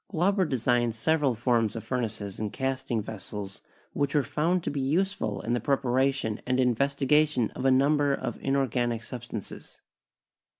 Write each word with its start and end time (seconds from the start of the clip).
Glauber 0.09 0.45
designed 0.45 0.95
several 0.95 1.35
forms 1.35 1.75
of 1.75 1.83
furnaces 1.83 2.39
and 2.39 2.51
casting 2.51 3.03
vessels 3.03 3.61
which 3.93 4.15
were 4.15 4.23
found 4.23 4.63
to 4.63 4.71
be 4.71 4.81
useful 4.81 5.41
in 5.41 5.53
the 5.53 5.59
preparation 5.59 6.41
and 6.47 6.59
investigation 6.59 7.51
of 7.51 7.65
a 7.65 7.69
number 7.69 8.11
of 8.11 8.39
inorganic 8.41 9.03
substances. 9.03 9.79